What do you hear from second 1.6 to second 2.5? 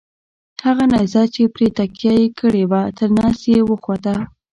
تکیه یې